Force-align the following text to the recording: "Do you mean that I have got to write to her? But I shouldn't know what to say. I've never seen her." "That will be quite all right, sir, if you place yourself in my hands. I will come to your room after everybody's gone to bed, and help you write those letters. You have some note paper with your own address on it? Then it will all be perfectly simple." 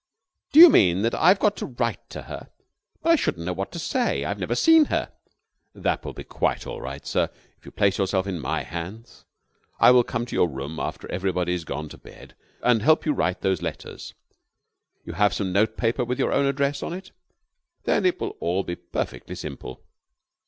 "Do 0.51 0.59
you 0.59 0.67
mean 0.67 1.03
that 1.03 1.13
I 1.13 1.27
have 1.27 1.37
got 1.37 1.55
to 1.57 1.67
write 1.67 2.09
to 2.09 2.23
her? 2.23 2.49
But 3.03 3.11
I 3.11 3.15
shouldn't 3.15 3.45
know 3.45 3.53
what 3.53 3.71
to 3.73 3.77
say. 3.77 4.25
I've 4.25 4.39
never 4.39 4.55
seen 4.55 4.85
her." 4.85 5.11
"That 5.75 6.03
will 6.03 6.13
be 6.13 6.23
quite 6.23 6.65
all 6.65 6.81
right, 6.81 7.05
sir, 7.05 7.29
if 7.59 7.65
you 7.65 7.71
place 7.71 7.99
yourself 7.99 8.25
in 8.25 8.39
my 8.39 8.63
hands. 8.63 9.25
I 9.79 9.91
will 9.91 10.03
come 10.03 10.25
to 10.25 10.35
your 10.35 10.49
room 10.49 10.79
after 10.79 11.07
everybody's 11.11 11.65
gone 11.65 11.87
to 11.89 11.99
bed, 11.99 12.33
and 12.63 12.81
help 12.81 13.05
you 13.05 13.13
write 13.13 13.41
those 13.41 13.61
letters. 13.61 14.15
You 15.05 15.13
have 15.13 15.35
some 15.35 15.53
note 15.53 15.77
paper 15.77 16.03
with 16.03 16.17
your 16.17 16.31
own 16.31 16.47
address 16.47 16.81
on 16.81 16.93
it? 16.93 17.11
Then 17.83 18.03
it 18.03 18.19
will 18.19 18.35
all 18.39 18.63
be 18.63 18.75
perfectly 18.77 19.35
simple." 19.35 19.83